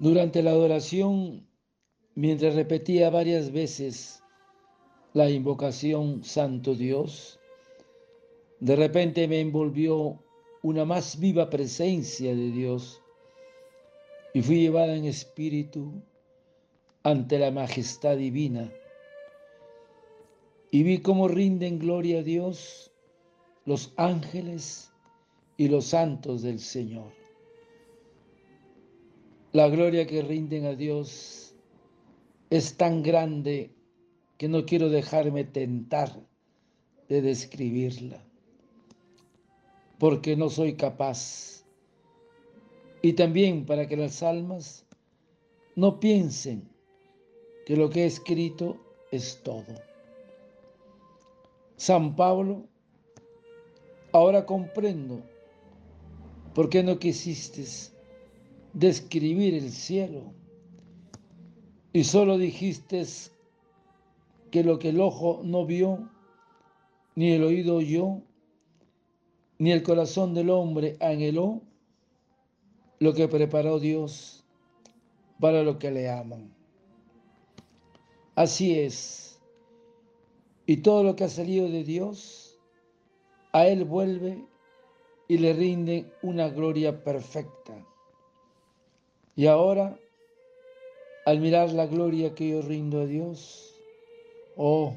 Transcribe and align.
Durante 0.00 0.42
la 0.42 0.52
adoración, 0.52 1.46
mientras 2.14 2.54
repetía 2.54 3.10
varias 3.10 3.52
veces 3.52 4.22
la 5.12 5.28
invocación 5.28 6.24
Santo 6.24 6.74
Dios, 6.74 7.38
de 8.60 8.76
repente 8.76 9.28
me 9.28 9.40
envolvió 9.40 10.24
una 10.62 10.86
más 10.86 11.20
viva 11.20 11.50
presencia 11.50 12.34
de 12.34 12.50
Dios 12.50 13.02
y 14.32 14.40
fui 14.40 14.62
llevada 14.62 14.96
en 14.96 15.04
espíritu 15.04 16.02
ante 17.02 17.38
la 17.38 17.50
majestad 17.50 18.16
divina 18.16 18.72
y 20.70 20.82
vi 20.82 21.02
cómo 21.02 21.28
rinden 21.28 21.78
gloria 21.78 22.20
a 22.20 22.22
Dios 22.22 22.90
los 23.66 23.92
ángeles 23.98 24.94
y 25.58 25.68
los 25.68 25.84
santos 25.84 26.40
del 26.40 26.58
Señor. 26.58 27.19
La 29.52 29.68
gloria 29.68 30.06
que 30.06 30.22
rinden 30.22 30.64
a 30.64 30.76
Dios 30.76 31.56
es 32.50 32.76
tan 32.76 33.02
grande 33.02 33.74
que 34.38 34.48
no 34.48 34.64
quiero 34.64 34.88
dejarme 34.88 35.42
tentar 35.42 36.12
de 37.08 37.20
describirla, 37.20 38.22
porque 39.98 40.36
no 40.36 40.50
soy 40.50 40.74
capaz. 40.74 41.64
Y 43.02 43.14
también 43.14 43.66
para 43.66 43.88
que 43.88 43.96
las 43.96 44.22
almas 44.22 44.86
no 45.74 45.98
piensen 45.98 46.68
que 47.66 47.76
lo 47.76 47.90
que 47.90 48.04
he 48.04 48.06
escrito 48.06 48.78
es 49.10 49.42
todo. 49.42 49.74
San 51.76 52.14
Pablo, 52.14 52.68
ahora 54.12 54.46
comprendo 54.46 55.22
por 56.54 56.68
qué 56.68 56.84
no 56.84 57.00
quisiste 57.00 57.64
describir 58.72 59.54
el 59.54 59.70
cielo 59.70 60.32
y 61.92 62.04
solo 62.04 62.38
dijiste 62.38 63.04
que 64.50 64.62
lo 64.62 64.78
que 64.78 64.90
el 64.90 65.00
ojo 65.00 65.40
no 65.44 65.66
vio, 65.66 66.08
ni 67.16 67.32
el 67.32 67.42
oído 67.42 67.76
oyó, 67.76 68.22
ni 69.58 69.72
el 69.72 69.82
corazón 69.82 70.34
del 70.34 70.50
hombre 70.50 70.96
anheló, 71.00 71.62
lo 73.00 73.14
que 73.14 73.28
preparó 73.28 73.80
Dios 73.80 74.44
para 75.40 75.62
lo 75.62 75.78
que 75.78 75.90
le 75.90 76.10
aman. 76.10 76.54
Así 78.34 78.78
es. 78.78 79.40
Y 80.66 80.78
todo 80.78 81.02
lo 81.02 81.16
que 81.16 81.24
ha 81.24 81.28
salido 81.28 81.68
de 81.68 81.82
Dios, 81.82 82.58
a 83.52 83.66
Él 83.66 83.84
vuelve 83.84 84.44
y 85.28 85.38
le 85.38 85.52
rinde 85.54 86.12
una 86.22 86.48
gloria 86.48 87.02
perfecta. 87.02 87.84
Y 89.40 89.46
ahora, 89.46 89.98
al 91.24 91.40
mirar 91.40 91.72
la 91.72 91.86
gloria 91.86 92.34
que 92.34 92.50
yo 92.50 92.60
rindo 92.60 93.00
a 93.00 93.06
Dios, 93.06 93.74
oh, 94.54 94.94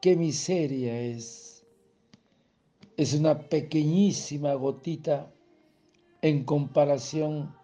qué 0.00 0.16
miseria 0.16 0.98
es. 0.98 1.62
Es 2.96 3.12
una 3.12 3.38
pequeñísima 3.38 4.54
gotita 4.54 5.30
en 6.22 6.44
comparación 6.44 7.54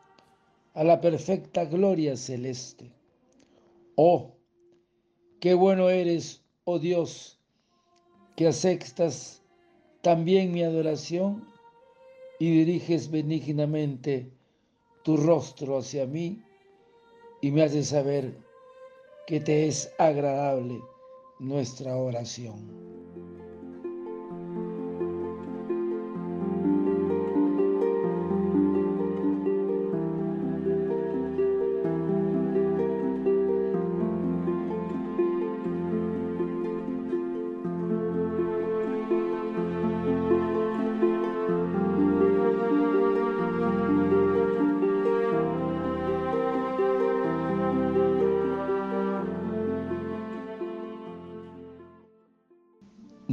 a 0.74 0.84
la 0.84 1.00
perfecta 1.00 1.64
gloria 1.64 2.18
celeste. 2.18 2.92
Oh, 3.94 4.34
qué 5.40 5.54
bueno 5.54 5.88
eres, 5.88 6.44
oh 6.64 6.80
Dios, 6.80 7.40
que 8.36 8.46
aceptas 8.46 9.42
también 10.02 10.52
mi 10.52 10.64
adoración 10.64 11.48
y 12.38 12.58
diriges 12.58 13.10
benignamente 13.10 14.30
tu 15.02 15.16
rostro 15.16 15.78
hacia 15.78 16.06
mí 16.06 16.42
y 17.40 17.50
me 17.50 17.62
hace 17.64 17.82
saber 17.82 18.38
que 19.26 19.40
te 19.40 19.66
es 19.66 19.92
agradable 19.98 20.80
nuestra 21.38 21.96
oración. 21.96 23.01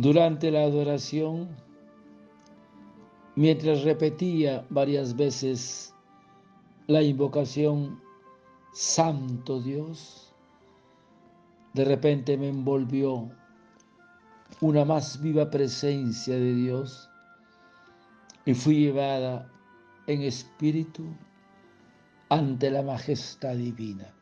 Durante 0.02 0.50
la 0.50 0.62
adoración, 0.62 1.50
mientras 3.36 3.84
repetía 3.84 4.66
varias 4.70 5.14
veces 5.14 5.94
la 6.88 7.02
invocación 7.02 8.00
Santo 8.72 9.62
Dios, 9.62 10.34
de 11.74 11.84
repente 11.84 12.38
me 12.38 12.48
envolvió 12.48 13.30
una 14.62 14.86
más 14.86 15.22
viva 15.22 15.50
presencia 15.50 16.36
de 16.36 16.54
Dios 16.54 17.10
y 18.46 18.54
fui 18.54 18.76
llevada 18.76 19.52
en 20.08 20.22
espíritu 20.22 21.04
ante 22.30 22.72
la 22.72 22.84
majestad 22.84 23.56
divina. 23.58 24.16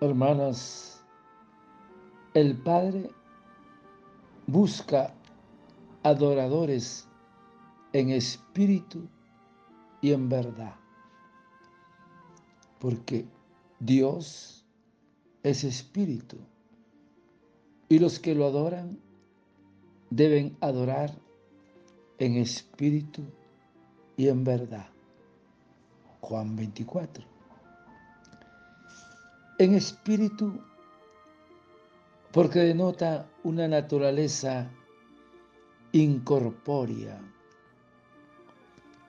Hermanas, 0.00 1.01
el 2.34 2.56
Padre 2.56 3.10
busca 4.46 5.12
adoradores 6.02 7.06
en 7.92 8.10
espíritu 8.10 9.06
y 10.00 10.12
en 10.12 10.28
verdad, 10.28 10.74
porque 12.78 13.26
Dios 13.78 14.64
es 15.42 15.64
espíritu 15.64 16.38
y 17.88 17.98
los 17.98 18.18
que 18.18 18.34
lo 18.34 18.46
adoran 18.46 18.98
deben 20.10 20.56
adorar 20.60 21.12
en 22.18 22.36
espíritu 22.36 23.22
y 24.16 24.28
en 24.28 24.44
verdad. 24.44 24.86
Juan 26.20 26.56
24. 26.56 27.24
En 29.58 29.74
espíritu 29.74 30.60
porque 32.32 32.60
denota 32.60 33.28
una 33.44 33.68
naturaleza 33.68 34.70
incorpórea, 35.92 37.20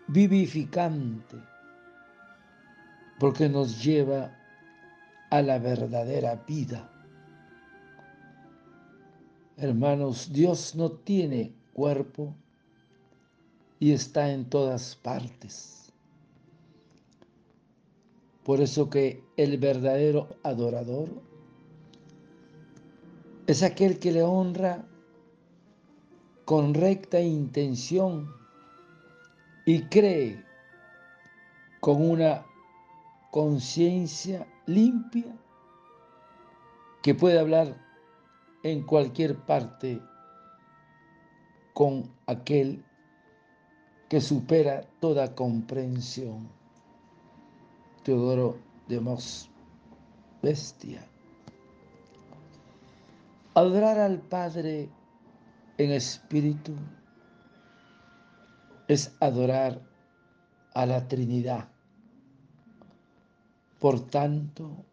vivificante, 0.08 1.38
porque 3.20 3.48
nos 3.48 3.82
lleva 3.82 4.38
a 5.30 5.42
la 5.42 5.58
verdadera 5.58 6.36
vida. 6.46 6.90
Hermanos, 9.56 10.34
Dios 10.34 10.76
no 10.76 10.92
tiene 10.92 11.54
cuerpo 11.74 12.36
y 13.80 13.94
está 13.94 14.32
en 14.32 14.50
todas 14.50 14.96
partes. 14.98 15.94
Por 18.44 18.60
eso 18.60 18.90
que 18.90 19.24
el 19.38 19.58
verdadero 19.58 20.28
adorador 20.44 21.33
es 23.48 23.62
aquel 23.62 24.00
que 24.00 24.12
le 24.12 24.24
honra 24.24 24.86
con 26.46 26.74
recta 26.74 27.20
intención 27.20 28.34
y 29.66 29.84
cree 29.84 30.44
con 31.80 32.10
una 32.10 32.46
conciencia 33.32 34.48
limpia 34.66 35.36
que 37.02 37.16
puede 37.16 37.40
hablar 37.40 37.76
en 38.64 38.84
cualquier 38.84 39.38
parte 39.38 40.02
con 41.74 42.10
aquel 42.28 42.86
que 44.10 44.22
supera 44.22 44.88
toda 45.02 45.36
comprensión. 45.36 46.48
Teodoro 48.04 48.58
de 48.88 49.00
Mos, 49.02 49.50
bestia. 50.42 51.13
Adorar 53.56 54.00
al 54.00 54.20
Padre 54.20 54.90
en 55.78 55.92
espíritu 55.92 56.74
es 58.88 59.16
adorar 59.20 59.82
a 60.74 60.86
la 60.86 61.08
Trinidad. 61.08 61.70
Por 63.80 64.00
tanto, 64.08 64.86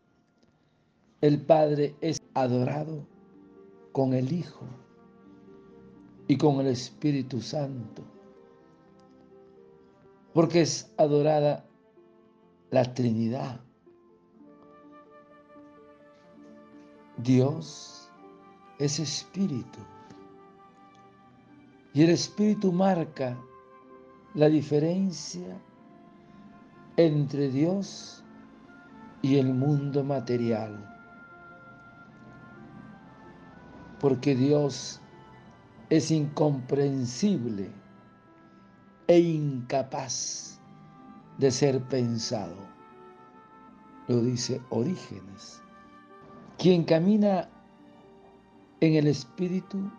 el 1.23 1.41
Padre 1.41 1.95
es 2.01 2.21
adorado 2.35 3.07
con 3.93 4.13
el 4.13 4.33
Hijo 4.33 4.67
y 6.29 6.37
con 6.37 6.61
el 6.61 6.67
Espíritu 6.67 7.41
Santo. 7.41 8.05
porque 10.33 10.61
es 10.61 10.93
adorada 10.97 11.65
la 12.71 12.95
Trinidad. 12.95 13.61
Dios 17.17 18.00
es 18.81 18.99
espíritu. 18.99 19.79
Y 21.93 22.03
el 22.03 22.11
espíritu 22.11 22.73
marca 22.73 23.37
la 24.35 24.49
diferencia 24.49 25.61
entre 26.97 27.51
Dios 27.51 28.25
y 29.21 29.37
el 29.37 29.53
mundo 29.53 30.03
material. 30.03 30.87
Porque 34.01 34.35
Dios 34.35 34.99
es 35.91 36.11
incomprensible 36.11 37.71
e 39.09 39.19
incapaz 39.19 40.59
de 41.37 41.51
ser 41.51 41.83
pensado. 41.83 42.57
Lo 44.09 44.23
dice 44.23 44.63
Orígenes. 44.71 45.61
Quien 46.57 46.85
camina 46.85 47.49
en 48.81 48.95
el 48.95 49.07
Espíritu, 49.07 49.91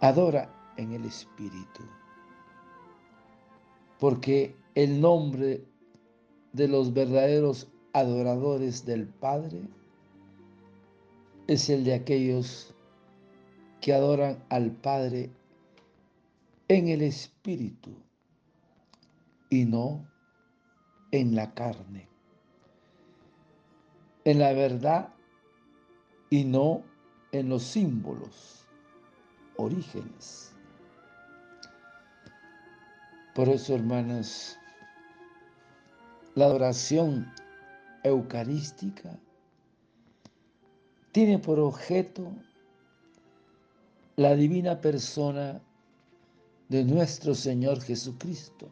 adora 0.00 0.48
en 0.76 0.92
el 0.92 1.04
Espíritu. 1.04 1.82
Porque 3.98 4.54
el 4.74 5.00
nombre 5.00 5.64
de 6.52 6.68
los 6.68 6.94
verdaderos 6.94 7.68
adoradores 7.92 8.86
del 8.86 9.06
Padre 9.06 9.60
es 11.48 11.68
el 11.68 11.84
de 11.84 11.94
aquellos 11.94 12.74
que 13.80 13.92
adoran 13.92 14.42
al 14.48 14.70
Padre 14.70 15.30
en 16.68 16.88
el 16.88 17.02
Espíritu 17.02 17.90
y 19.48 19.64
no 19.64 20.06
en 21.10 21.34
la 21.34 21.52
carne, 21.54 22.08
en 24.24 24.38
la 24.38 24.52
verdad 24.52 25.12
y 26.30 26.44
no 26.44 26.84
en 26.84 26.90
los 27.32 27.62
símbolos, 27.62 28.66
orígenes. 29.56 30.52
Por 33.34 33.48
eso, 33.48 33.74
hermanas, 33.74 34.58
la 36.34 36.46
adoración 36.46 37.32
eucarística 38.02 39.18
tiene 41.12 41.38
por 41.38 41.58
objeto 41.58 42.32
la 44.16 44.34
divina 44.34 44.80
persona 44.80 45.60
de 46.68 46.84
nuestro 46.84 47.34
Señor 47.34 47.80
Jesucristo, 47.80 48.68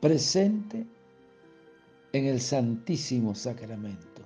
presente 0.00 0.86
en 2.12 2.24
el 2.24 2.40
Santísimo 2.40 3.34
Sacramento. 3.34 4.17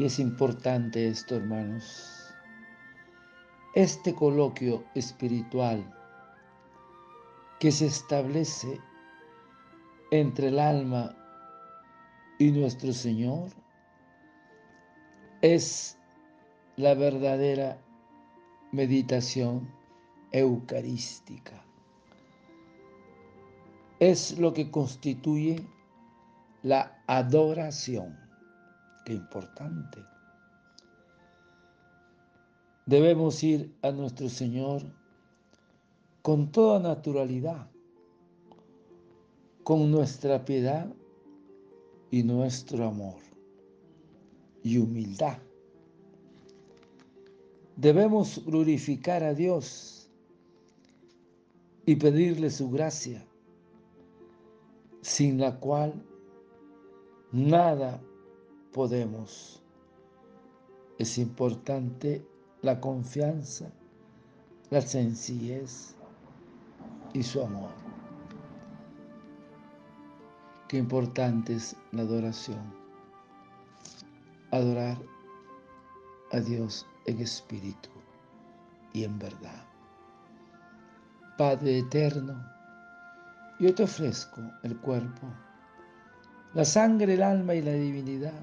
Y 0.00 0.06
es 0.06 0.18
importante 0.18 1.08
esto, 1.08 1.36
hermanos. 1.36 2.32
Este 3.74 4.14
coloquio 4.14 4.82
espiritual 4.94 5.84
que 7.58 7.70
se 7.70 7.84
establece 7.84 8.80
entre 10.10 10.48
el 10.48 10.58
alma 10.58 11.14
y 12.38 12.50
nuestro 12.50 12.94
Señor 12.94 13.50
es 15.42 15.98
la 16.76 16.94
verdadera 16.94 17.76
meditación 18.72 19.70
eucarística. 20.32 21.62
Es 23.98 24.38
lo 24.38 24.54
que 24.54 24.70
constituye 24.70 25.62
la 26.62 27.02
adoración. 27.06 28.29
Qué 29.04 29.14
importante. 29.14 30.04
Debemos 32.86 33.42
ir 33.42 33.74
a 33.82 33.90
nuestro 33.90 34.28
Señor 34.28 34.82
con 36.22 36.50
toda 36.50 36.80
naturalidad, 36.80 37.70
con 39.62 39.90
nuestra 39.90 40.44
piedad 40.44 40.92
y 42.10 42.22
nuestro 42.22 42.86
amor 42.86 43.20
y 44.62 44.78
humildad 44.78 45.38
Debemos 47.80 48.44
glorificar 48.44 49.24
a 49.24 49.32
Dios 49.32 50.06
y 51.86 51.96
pedirle 51.96 52.50
su 52.50 52.70
gracia, 52.70 53.26
sin 55.00 55.40
la 55.40 55.58
cual 55.58 55.94
nada 57.32 58.02
podemos. 58.72 59.62
Es 60.98 61.18
importante 61.18 62.24
la 62.62 62.80
confianza, 62.80 63.70
la 64.70 64.80
sencillez 64.80 65.94
y 67.12 67.22
su 67.22 67.42
amor. 67.42 67.70
Qué 70.68 70.76
importante 70.76 71.54
es 71.54 71.76
la 71.92 72.02
adoración. 72.02 72.78
Adorar 74.52 74.98
a 76.32 76.40
Dios 76.40 76.86
en 77.06 77.20
espíritu 77.20 77.88
y 78.92 79.04
en 79.04 79.18
verdad. 79.18 79.64
Padre 81.38 81.78
eterno, 81.78 82.44
yo 83.58 83.74
te 83.74 83.84
ofrezco 83.84 84.42
el 84.62 84.76
cuerpo, 84.78 85.26
la 86.54 86.64
sangre, 86.64 87.14
el 87.14 87.22
alma 87.22 87.54
y 87.54 87.62
la 87.62 87.72
divinidad 87.72 88.42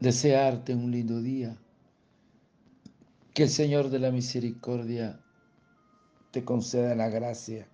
Desearte 0.00 0.74
un 0.74 0.90
lindo 0.90 1.20
día, 1.22 1.56
que 3.32 3.44
el 3.44 3.48
Señor 3.48 3.88
de 3.88 3.98
la 3.98 4.10
misericordia 4.10 5.18
te 6.32 6.44
conceda 6.44 6.94
la 6.94 7.08
gracia 7.08 7.66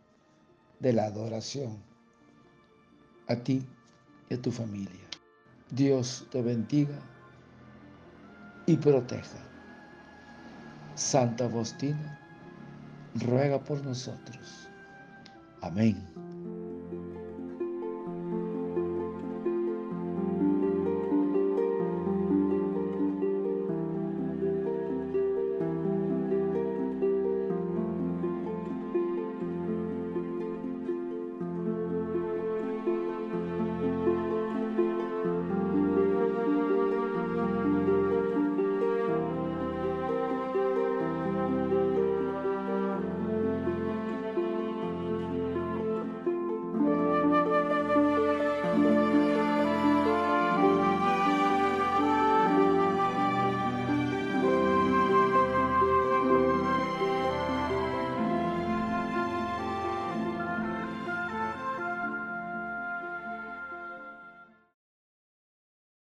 de 0.78 0.92
la 0.92 1.06
adoración 1.06 1.78
a 3.28 3.36
ti 3.36 3.66
y 4.28 4.34
a 4.34 4.42
tu 4.42 4.52
familia. 4.52 5.08
Dios 5.70 6.26
te 6.30 6.42
bendiga 6.42 6.98
y 8.66 8.76
proteja. 8.76 9.38
Santa 10.94 11.48
Faustina, 11.48 12.20
ruega 13.14 13.58
por 13.58 13.82
nosotros. 13.84 14.68
Amén. 15.60 16.21